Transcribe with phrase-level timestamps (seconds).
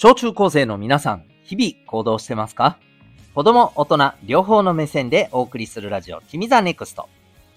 [0.00, 2.78] 小中高生の皆さん、日々行動してますか？
[3.34, 7.08] 子供、大人、両方の目線でお送りするラジオ、君ザネクスト。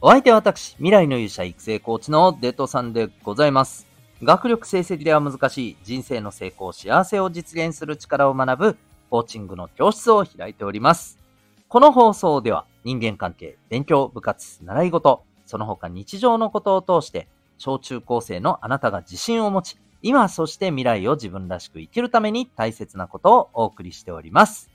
[0.02, 3.86] お相手は私、未来の勇者育成コーチのデトさんでございます。
[4.24, 8.78] 学力成績では難しい人生の成功、幸せを実現する力を学ぶ
[9.12, 11.20] コーチングの教室を開いております。
[11.68, 17.28] この放送では人間関係、勉強、部活、習い事、その他日常のことを通して、
[17.60, 24.70] 小中高生のあなたが自信を持ち、今そして未来を自分らしく生きるために大切なことをお送りしております。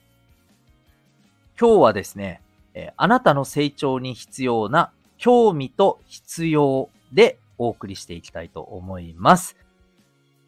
[1.58, 2.42] 今日はですね、
[2.74, 9.56] えあなたの成長に必要な興味と必要でお送りしていきたいと思います。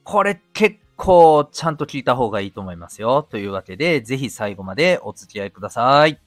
[0.05, 3.23] これ結構ちゃんと聞いた方がいいと思いますよ。
[3.23, 6.19] というわけで、ぜひ最後までお付き合いください。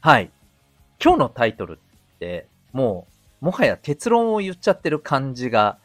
[0.00, 0.30] はい。
[1.02, 1.78] 今日のタイトル
[2.14, 3.11] って、もう、
[3.42, 5.78] もはや結論を言っちゃってる感じが、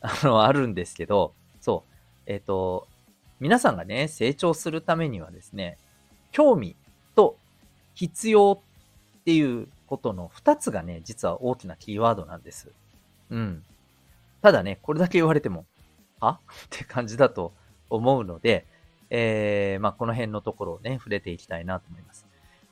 [0.00, 1.92] あの、あるんですけど、そう。
[2.24, 2.88] えっ、と、
[3.38, 5.76] 皆さんがね、成長するためにはですね、
[6.32, 6.74] 興味
[7.14, 7.36] と
[7.94, 8.58] 必要
[9.20, 12.70] っていうことの二つがね、実は大きなキーワードなんです。
[13.28, 13.62] うん。
[14.40, 15.66] ただね、これだけ言われても、
[16.18, 16.40] は？
[16.64, 17.52] って感じだと
[17.90, 18.64] 思うので、
[19.10, 22.24] えー、まあ、この辺のところをね、触れていきたいなと思います。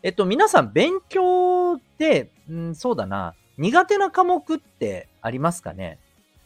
[0.03, 5.99] えっと、皆さん、勉強で、うん、そうだな、苦手な科目ってありますかね？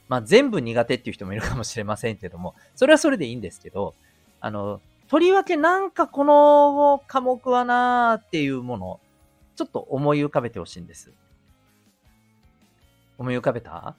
[0.08, 3.94] まあ、全部苦手っていう人もいるかもしれませんけども、それはそれでいいんですけど、
[4.40, 9.00] あの、とりわけなんかこの科目はなーっていうもの、
[9.56, 11.12] ちょっと思い浮かべてほしいんです。
[13.18, 13.96] 思い浮かべた？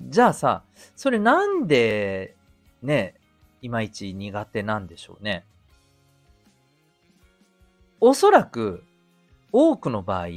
[0.00, 0.62] じゃあさ、
[0.94, 2.36] それなんで、
[2.82, 3.14] ね、
[3.62, 5.44] いまいち苦手なんでしょうね？
[8.00, 8.84] おそらく、
[9.50, 10.28] 多くの場合、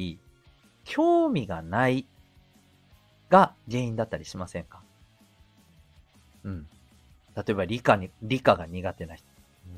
[0.94, 2.06] 興味がない
[3.30, 4.82] が原因だったりしませんか？
[6.44, 6.68] うん。
[7.34, 9.26] 例えば理科に、理科が苦手な人。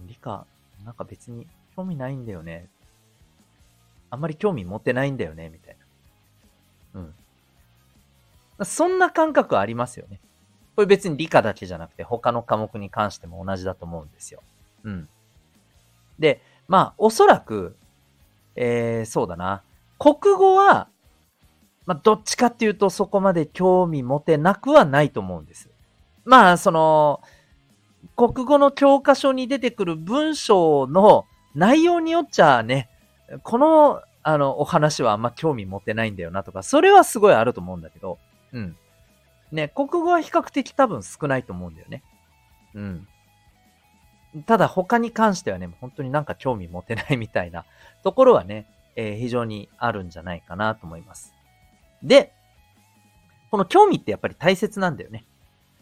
[0.07, 0.47] 理科、
[0.83, 2.67] なんか別に興味ないんだよね。
[4.09, 5.77] あんまり興味持ってないんだよね、みたい
[6.95, 7.01] な。
[7.01, 8.65] うん。
[8.65, 10.19] そんな感覚ありますよね。
[10.75, 14.41] これ別に理科だけじゃなくて他の科目に関しても同じだと思うんですよ。
[14.83, 15.07] うん。
[16.17, 17.75] で、まあ、おそらく、
[18.55, 19.61] えー、そうだな。
[19.99, 20.87] 国語は、
[21.85, 25.69] まあ、どっちかっていうとそこまで興味持てなくはないと思うんです。
[26.25, 27.21] まあ、その、
[28.15, 32.89] 国語の教科書に出てくる文章の内容によっちゃね、
[33.43, 38.19] この、あの、お話はあんま興味持てないんだよなとか、それはすごいあると思うんだけど、
[38.53, 38.77] うん。
[39.51, 42.03] ね、国語は比較的多分少ないと思うんだよね。
[42.73, 43.07] うん。
[44.47, 47.65] ただ他に関してはね、本当になんか興味持てないみたいな
[48.03, 51.32] ところはね、えー非常にあるんじゃないかなと思います。
[52.03, 52.33] で、
[53.49, 55.25] この興味ってやっぱり大切なんだよね。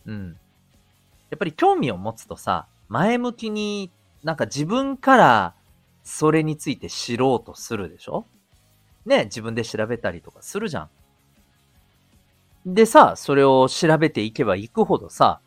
[0.05, 0.37] うん。
[1.29, 3.89] やっぱり興味を持つとさ、前向きに
[4.23, 5.53] なんか自分から
[6.03, 8.25] それについて知ろうとするでしょ？
[9.05, 10.89] ね、自分で調べたりとかするじゃん。
[12.65, 15.39] でさ、それを調べていけばいくほどさ、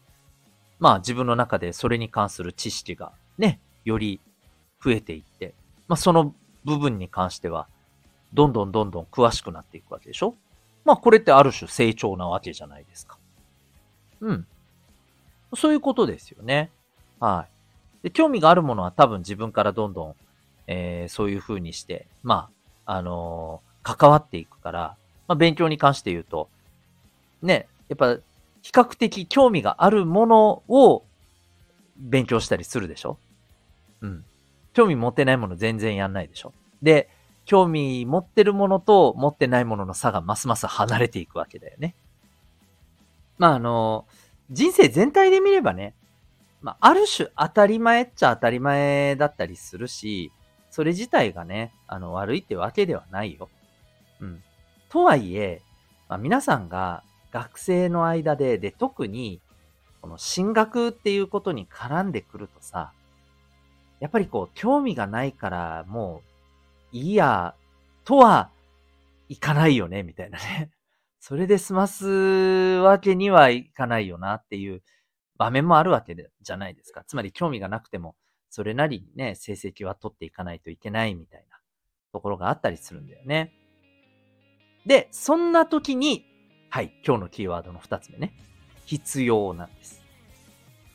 [0.81, 4.21] まあ自分の中でそれに関する知識がね、より
[4.83, 5.55] 増えていって、
[5.87, 6.35] まあその
[6.65, 7.69] 部分に関しては、
[8.33, 10.35] どんどんどんどん詳しくなっていくわけでしょ？
[10.85, 13.19] まあこれってある種成長なわけじゃないですか。
[14.21, 14.47] うん。
[15.57, 16.71] そういうことですよね。
[17.21, 17.47] は
[18.03, 18.05] い。
[18.05, 20.15] で興味があるものは多分自分からどんどん、
[20.67, 22.49] えーそういう風にして、ま
[22.87, 24.97] あ、あのー関わっていくから、
[25.29, 26.49] まあ勉強に関して言うと、
[27.43, 28.17] ね、やっぱ
[28.63, 31.03] 比較的興味があるものを
[31.99, 33.19] 勉強したりするでしょ？
[34.01, 34.25] うん。
[34.73, 36.55] 興味持ってないもの全然やんないでしょ？
[36.83, 37.11] で、
[37.45, 41.95] 興味持ってるものと持ってないものの差がますます離れていくわけだよね。
[43.39, 44.07] まああの、
[44.51, 45.95] 人生全体で見ればね、
[46.63, 50.33] まあある種当たり前っちゃ当たり前だったりするし、
[50.71, 53.49] それ自体がね、あの悪いってわけではないよ。
[54.21, 54.43] うん。
[54.89, 55.61] とはいえ、
[56.09, 57.03] まあ、皆さんが
[57.33, 59.41] 学生の間で、で、特に、
[60.01, 62.93] この進学っていうことに絡んでくるとさ、
[64.01, 66.34] やっぱりこう、興味がないから、もう、
[66.95, 67.57] いいや、
[68.05, 68.53] とは、
[69.29, 70.71] いかないよね、みたいなね。
[71.19, 74.81] それで済ますわけにはいかないよなっていう
[75.37, 77.03] 場面もあるわけじゃないですか。
[77.05, 78.15] つまり興味がなくても、
[78.49, 81.59] それなりにね、成績は取っていかないといけないみたいな
[82.13, 83.53] ところがあったりするんだよね。
[84.87, 86.25] で、そんな時に、
[86.71, 88.33] はい、今日のキーワードの二つ目ね。
[88.85, 90.01] 必要なんです。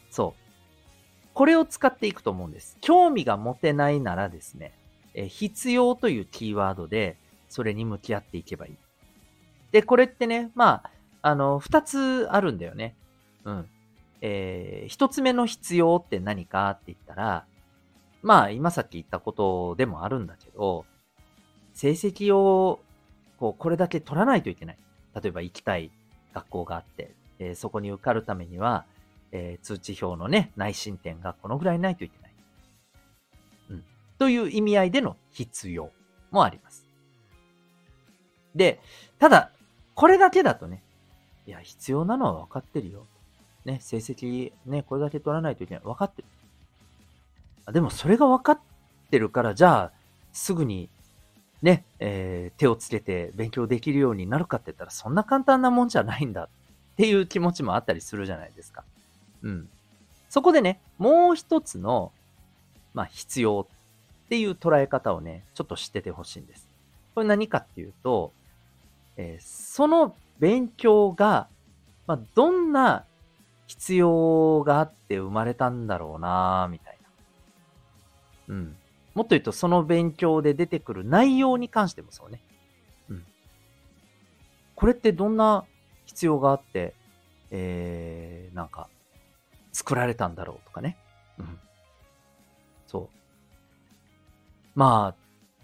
[0.09, 0.49] そう。
[1.33, 2.77] これを使っていくと思うんです。
[2.79, 4.78] 興味が持てないならですね、
[5.13, 7.17] え必要というキーワードで、
[7.47, 8.75] それに向き合っていけばいい。
[9.71, 10.91] で、これってね、まあ、
[11.21, 12.95] あの、二つあるんだよね。
[13.43, 13.69] うん。
[14.21, 17.45] えー、一つ目の必要って何かって言ったら、
[18.21, 20.85] まあ、今さっき言ったことでもあるんだけど、
[21.73, 22.79] 成績を、
[23.37, 24.77] こう、これだけ取らないといけない。
[25.21, 25.91] 例えば行きたい
[26.33, 28.85] 学校があって、えー、そこに受かるためには、
[29.31, 32.18] えー、通知表のね、内申点がこのぐらいないといけない。
[34.19, 35.91] という意味合いでの必要
[36.29, 36.85] もあります。
[38.53, 38.79] で、
[39.17, 39.51] ただ、
[39.95, 40.83] これだけだとね、
[41.47, 43.07] いや、必要なのは分かってるよ。
[43.65, 45.83] ね、成績ね、これだけ取らないといけない。
[45.83, 46.21] 分かって
[47.65, 47.73] る。
[47.73, 48.59] でもそれが分かっ
[49.09, 49.91] てるから、じゃあ、
[50.33, 50.89] すぐに
[51.61, 56.47] ね、えー、手をつけて勉強できるようになるかって言ったら、そんな簡単なもんじゃないんだっ
[56.97, 58.83] ていう気持ちもあったりするじゃないですか。
[59.43, 59.69] うん。
[60.29, 62.11] そこでね、もう一つの、
[62.93, 63.67] まあ、必要
[64.29, 66.69] っていう捉え方をね、ちょっと知っててほしいんです。
[67.15, 68.31] これ何かっていうと、
[69.17, 71.47] えー、その勉強が、
[72.05, 73.05] まあ、どんな
[73.65, 76.97] 必要があって生まれたんだろうなみたい
[78.47, 78.53] な。
[78.53, 78.75] うん。
[79.15, 82.39] もっと言うと、その勉強で出てくる内容に関してもそうね。
[83.09, 83.25] うん。
[84.75, 85.65] これってどんな
[86.05, 86.93] 必要があって、
[87.49, 88.89] えー、なんか、
[89.73, 90.97] 作られたんだろうとかね。
[91.39, 91.59] うん。
[94.75, 95.15] ま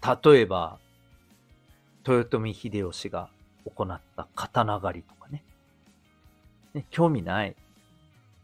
[0.02, 0.78] あ、例えば、
[2.06, 3.30] 豊臣秀吉が
[3.64, 5.42] 行った刀狩りとかね。
[6.74, 7.56] ね興味ない。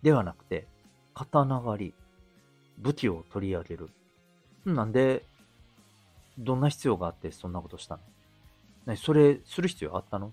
[0.03, 0.67] ではなくて、
[1.14, 1.94] 刀狩り、
[2.79, 3.91] 武器を取り上げる。
[4.64, 5.25] なんで、
[6.38, 8.00] どんな必要があってそんなことしたの？
[8.87, 10.32] ね、それ、する必要あったの？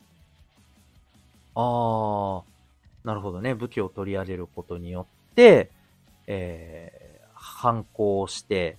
[1.55, 3.53] ああ、なるほどね。
[3.53, 5.69] 武器を取り上げることによって、
[6.25, 8.77] えー、反抗して、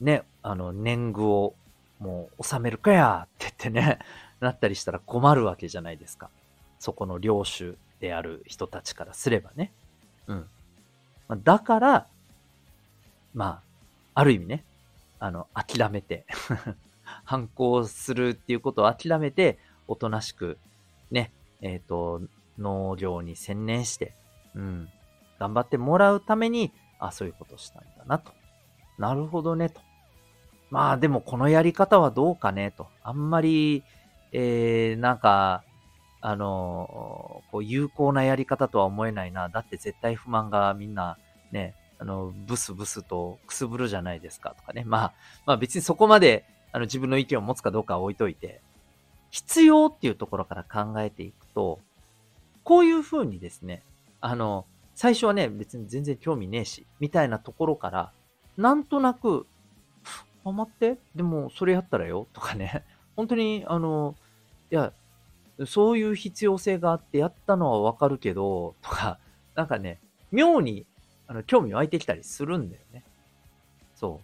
[0.00, 1.54] ね、あの、年貢を
[1.98, 3.98] もう納めるかやって言ってね、
[4.40, 6.30] なったりしたら困るわけじゃないですか。
[6.78, 9.72] そこの領主である人たちからすればね。
[10.26, 10.48] うん。
[11.28, 12.06] ま、だから、
[13.34, 13.46] ま
[14.14, 14.64] あ、ある意味ね、
[15.18, 16.26] あの、諦めて
[17.24, 19.58] 反抗するっていうことを諦めて、
[19.88, 20.58] おとなしく、
[21.10, 22.20] ね、えっ、ー、と、
[22.58, 24.14] 農業に専念して、
[24.54, 24.88] うん、
[25.38, 28.32] 頑張ってもらうために、あ、そういうことしたんだなと。
[28.98, 29.80] なるほどね、と。
[30.70, 32.88] まあでもこのやり方はどうかね、と。
[33.02, 33.82] あんまり、
[34.32, 35.62] えー、なんか、
[36.20, 39.48] あの、こう有効なやり方とは思えないな。
[39.48, 41.18] だって絶対不満がみんな
[41.52, 44.82] ね、あの、ブスブスとくすぶるじゃないですかとかね。
[44.84, 45.12] まあ、
[45.46, 48.60] まあ別にそこまで、あの、自分の意見を持つかどうかは置いといて、
[49.30, 51.78] 必要っていうところから考えていくと、
[52.64, 53.82] こういうふうにですね、
[54.20, 58.12] あの、最初はね、別に全然興味ねえし、みたいなところから、
[58.56, 59.46] なんとなく、
[60.50, 62.84] あ、待って、でもそれやったらよ、とかね、
[63.16, 64.14] 本当に、あの、
[64.70, 64.92] いや、
[65.66, 69.18] そういう必要性があってやったのはわかるけど、とか、
[69.54, 70.00] なんかね、
[70.30, 70.86] 妙に
[71.28, 73.02] あの、興味湧いてきたりするんだよね。
[73.94, 74.20] そ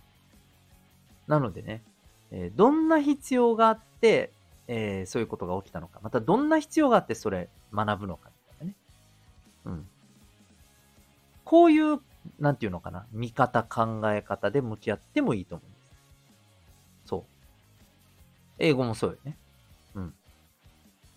[1.28, 1.30] う。
[1.30, 1.82] なのでね、
[2.30, 4.32] えー、どんな必要があって、
[4.68, 8.76] えー、そういうことが起きたのか、またどんな必要があってそれ学ぶのか、みたいなね。
[9.64, 9.88] うん。
[11.44, 12.00] こういう、
[12.38, 15.64] なんていうのかな、見方、考え方で向き合ってもいいと思。
[15.66, 15.71] う。
[18.62, 19.36] 英語もそうよね。
[19.96, 20.14] うん。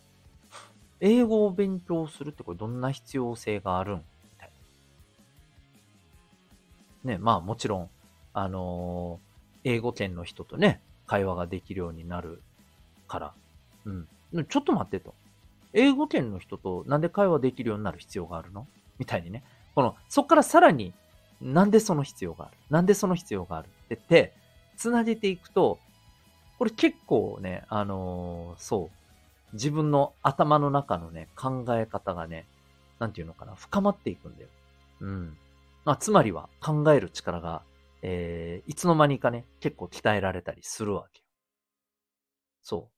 [1.00, 4.04] 英語を勉強するってこれどんな必要性があるん？
[7.04, 7.90] ね、まあもちろん、
[8.34, 12.42] あのー、英語圏の人とね、会話ができるようになる
[13.08, 13.34] から。
[13.86, 14.08] うん。
[14.50, 15.14] ちょっと待ってと。
[15.74, 18.66] 英語圏の人となんで会話できるようになる必要があるの？
[18.98, 19.44] みたいにね。
[19.75, 20.94] この、そっからさらに、
[21.42, 22.58] なんでその必要がある？
[22.72, 23.68] なんでその必要がある？
[23.68, 24.34] って言って、
[24.78, 25.78] つなげていくと、
[26.58, 29.56] これ結構ね、あのー、そう。
[29.56, 32.46] 自分の頭の中のね、考え方がね、
[33.00, 34.50] なんていうのかな、深まっていくんだよ。
[35.02, 35.38] うん。
[35.86, 37.62] まあ、つまりは考える力が、
[38.02, 41.26] えー、いつの間にかね、結構鍛えられたりするわけよ。
[42.62, 42.96] そう。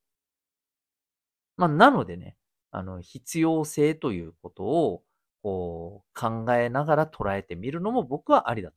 [1.58, 2.38] まあ、なのでね、
[2.72, 5.04] あの、必要性ということを、
[5.42, 8.76] こう、考えながら捉えてみるのも僕はありだと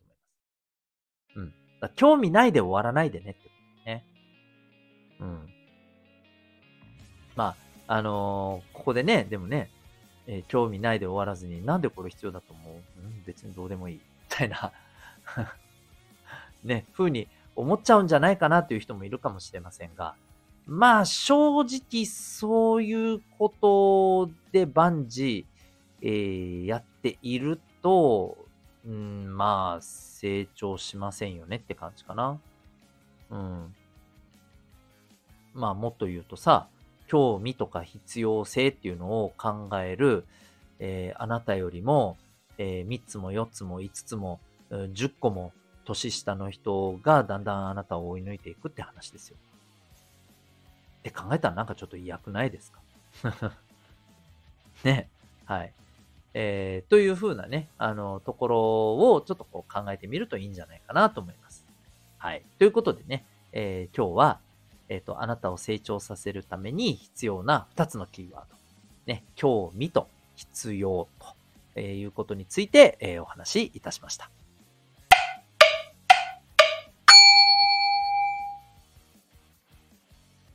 [1.34, 1.84] 思います。
[1.84, 1.94] うん。
[1.94, 3.49] 興味ないで終わらないでねってことね。
[5.20, 5.48] うん。
[7.36, 7.54] ま
[7.86, 9.70] あ、あのー、ここでね、でもね、
[10.26, 12.74] えー、興味ないで終わらずに、なんでこれ必要だと思う？
[12.74, 13.94] うん、別にどうでもいい。
[13.96, 14.72] みたいな
[16.64, 20.14] ね、風に思っちゃうんじゃないかなという人もいるかもしれませんが、
[20.66, 25.46] まあ、正直そういうことで万事、
[26.00, 28.38] えー、やっていると、
[28.86, 32.38] うん、まあ、成長しませんよねって感じかな。
[33.30, 33.74] うん。
[35.54, 36.68] まあ、もっと言うとさ、
[37.08, 40.24] 興味とか必要性っていうのを考える、
[40.78, 42.16] えー、あなたよりも、
[42.58, 44.40] えー、3つも4つも5つも、
[44.70, 45.52] 10個も
[45.84, 49.36] 年下の人がだんだんあなたを追い抜いていくって話ですよ。
[51.00, 52.80] って考えたらなんかちょっと嫌くないですか？
[54.84, 55.08] ね。
[55.46, 55.72] はい。
[56.32, 58.58] えー、というふうなね、あの、ところ
[59.14, 61.66] をちょっとこう考えてみるといいんじゃないかなと思います。
[62.18, 62.44] はい。
[62.58, 64.40] ということでね、えー、今日は、
[64.90, 68.56] えっ、ー、と、あなたを成長させるために必要な2つのキーワード。
[69.06, 71.08] ね、興味と必要
[71.74, 74.28] ということについて、えー、お話しいたしました。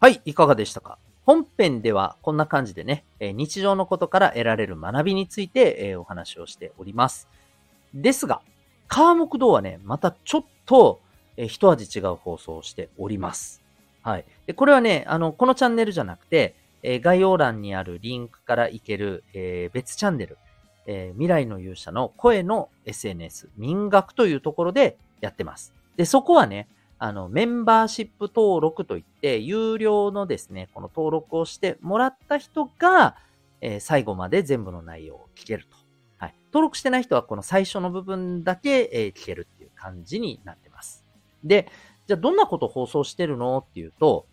[0.01, 0.99] はい、いかがでしたか？
[1.25, 7.27] 本編ではこんな感じでね、日常のことから得られる学びについてお話をしております。
[7.93, 8.41] ですが、
[8.87, 10.99] 科目堂はね、またちょっと
[11.37, 13.64] 一味違う放送をしております。
[14.05, 14.25] はい。
[14.45, 16.55] で、これはね、あの、このチャンネルじゃなくて
[16.87, 20.37] え、概要欄にあるリンクから行ける、えー、別チャンネル、
[20.85, 25.73] えー、未来の勇者の声の SNS、民学というところでやってます。
[25.97, 26.67] で、そこはね、
[26.99, 33.15] あの、メンバーシップ登録といって、有料のですね、この登録をしてもらった人が、
[33.61, 35.77] えー、最後まで全部の内容を聞けると。
[36.19, 36.35] はい。
[36.53, 41.03] 登録してない人はこの最初の部分だけ、えー、聞けるっていう感じになってます。
[41.43, 41.67] で、
[42.07, 43.65] じゃあどんなことを放送してるの？
[43.69, 44.25] っていうと、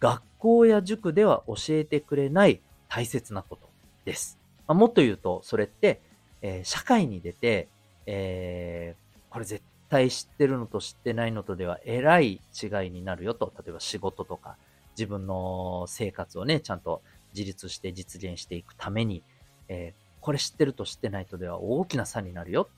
[0.00, 3.68] 学校や塾では教えてくれない大切なこと
[4.04, 4.38] です。
[4.66, 6.00] まあ、もっと言うと、それって、
[6.42, 7.68] えー、社会に出て、
[8.04, 13.52] えー、これ絶対知ってるのと知ってないのとではえらい違いになるよと。
[13.56, 14.56] 例えば仕事とか
[14.98, 17.00] 自分の生活をね、ちゃんと
[17.34, 19.22] 自立して実現していくために、
[19.68, 22.68] えー、これ知ってると知ってないとでは大きな差になるよ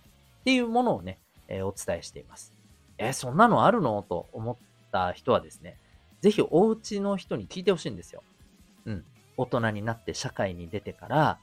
[0.40, 1.18] っていうものをね、
[1.48, 2.52] えー、お伝えしています。
[2.98, 4.02] えー、そんなのあるの？
[4.02, 4.56] と思っ
[4.92, 5.78] た人はですね、
[6.20, 8.22] ぜひお家の人に聞いてほしいんですよ。
[8.86, 9.04] うん。
[9.36, 11.38] 大人になって社会に出てから、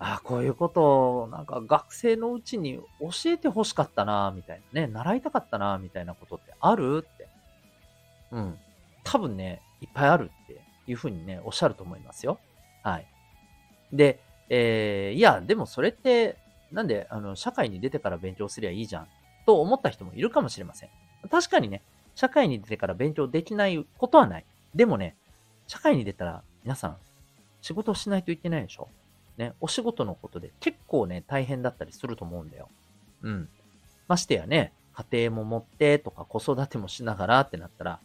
[0.00, 7.06] ああ、こういうことを、なんか学生のうちに教えてほしかったな、みたいなね、習いたかったな、みたいなことってある？
[7.06, 7.28] って。
[8.32, 8.58] うん。
[9.04, 12.40] 多分ね、いっぱいあるっていうふうにね、おっしゃると思いますよ。
[12.82, 13.06] はい。
[13.92, 16.36] で、えー、いや、でもそれって、
[16.72, 19.08] なんで、あの、社会に出てから勉強すりゃいいじゃん、
[19.46, 20.90] と思った人もいるかもしれません。
[21.30, 21.82] 確かにね、
[22.14, 24.44] 社会に出てから勉強できないことはない。
[24.74, 25.16] でもね、
[25.66, 26.96] 社会に出たら皆さん
[27.60, 28.88] 仕事をしないといけないでしょ？
[29.38, 32.68] ね、お仕事のことで結構ね、大変だったりすると思うんだよ。
[33.22, 33.48] うん。
[34.08, 34.72] ましてやね、
[35.10, 38.00] 家庭も持ってとか子育てもしながらってなったら、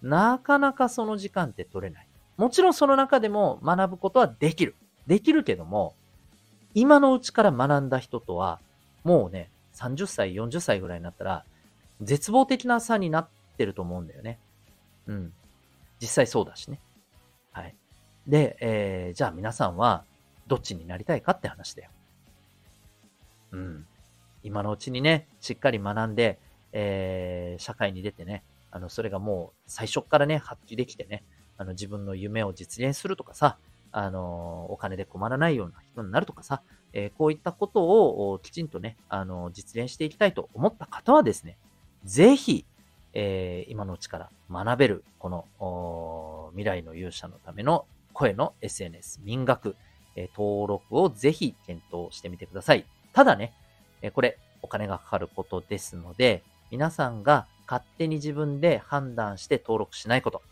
[0.00, 2.06] なかなかその時間って取れない。
[2.38, 4.74] もちろんその中でも学ぶことはできる。
[5.06, 5.94] できるけども、
[6.72, 8.60] 今のうちから学んだ人とは、
[9.04, 11.44] もうね、30歳、40歳ぐらいになったら、
[12.02, 14.38] 絶望的な差になってると思うんだよね。
[15.06, 15.32] うん。
[16.00, 16.80] 実際そうだしね。
[17.52, 17.74] はい。
[18.26, 20.04] で、えー、じゃあ皆さんは
[20.46, 21.90] どっちになりたいかって話だよ。
[23.52, 23.86] うん。
[24.42, 26.38] 今のうちにね、しっかり学んで、
[26.72, 31.24] えー、社会に出てね、あの、それがもう最初からね、発揮できてね、
[31.56, 33.58] あの、自分の夢を実現するとかさ、
[33.92, 41.56] あの、お金で困らないような人になるとかさ、えー、こういったことをきちんとね、あの、実現していきたいと思った方はですね、
[42.04, 42.64] ぜひ、
[43.12, 49.76] えー、今のうちから学べる、この、未来の勇者のための声の SNS、民学、
[50.16, 52.84] えー、登録をぜひ検討してみてください。
[53.12, 53.52] ただね、
[54.02, 60.42] えー、これ、お金がかかることですので、皆さんが勝手に自分で判断して登録しないこと。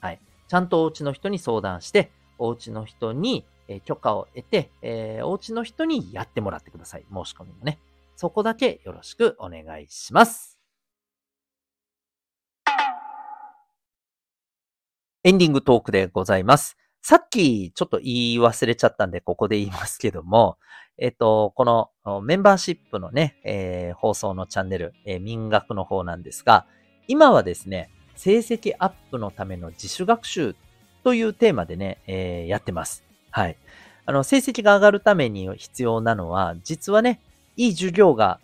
[0.00, 0.20] はい。
[0.48, 7.04] ちゃんとお家の人に相談して、お家の人にえ許可を得て、えー、お家の人にやってもらってください。
[7.12, 7.78] 申し込みもね。
[8.16, 10.58] そこだけよろしくお願いします。
[15.24, 16.76] エンディングトークでございます。
[17.00, 20.58] さっきちょっと言い忘れちゃったんで、ここで言いますけども、
[20.96, 21.64] えっと、こ
[22.04, 26.66] のメンバーシップのね、えー、放送のチャンネル、えー、民学の方なんですが、
[27.08, 30.54] 今はですね、成績アップのための自主学習
[31.02, 33.04] というテーマでね、えー、やってます。
[33.34, 33.56] はい。
[34.06, 37.20] あの、成績が上がるために必要なのは、実はね、
[37.56, 38.38] いい授業が、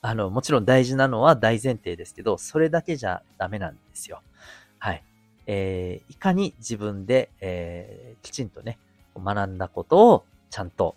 [0.00, 4.20] あの、もちろん大事なのは大前提ですけど、それだけじゃダメなんですよ。
[4.80, 5.04] はい。
[5.46, 8.78] えー、いかに自分で、えー、きちんとね、
[9.16, 10.96] 学んだことをちゃんと、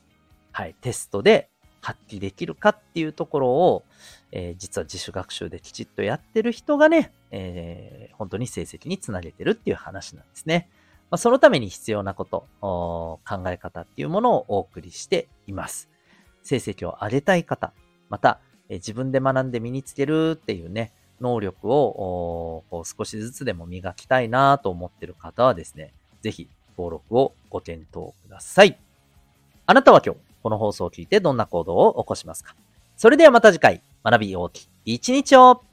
[0.51, 1.47] はい、テストで
[1.81, 3.83] 発揮できるかっていうところを、
[4.31, 10.67] えー、実は自主学習できちっとやってる人がね、えー、本当に成績につなげてるっていう話なんですね。
[11.11, 15.89] まあ、そのために必要なこと、考え方っていうものをお送りしています。
[16.43, 17.73] 成績を上げたい方、
[18.09, 28.77] また、え、自分で学んで身につけるっていうね、能力を少しずつでも磨きたいなと思ってる方はですね、ぜひ登録をご検討ください。
[29.65, 32.55] あなたは今日この放送を聞いてどんな行動を起こしますか？
[32.97, 35.63] それではまた次回、学び大きい一日を